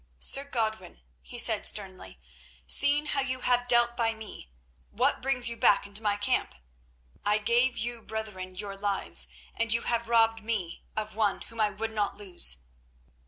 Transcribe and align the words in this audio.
"Sir 0.17 0.43
Godwin," 0.45 1.03
he 1.21 1.37
said 1.37 1.63
sternly, 1.63 2.19
"seeing 2.65 3.05
how 3.05 3.21
you 3.21 3.41
have 3.41 3.67
dealt 3.67 3.95
by 3.95 4.15
me, 4.15 4.49
what 4.89 5.21
brings 5.21 5.47
you 5.47 5.55
back 5.55 5.85
into 5.85 6.01
my 6.01 6.17
camp? 6.17 6.55
I 7.23 7.37
gave 7.37 7.77
you 7.77 8.01
brethren 8.01 8.55
your 8.55 8.75
lives, 8.75 9.27
and 9.55 9.71
you 9.71 9.83
have 9.83 10.09
robbed 10.09 10.41
me 10.41 10.81
of 10.97 11.13
one 11.13 11.41
whom 11.41 11.61
I 11.61 11.69
would 11.69 11.91
not 11.91 12.17
lose." 12.17 12.63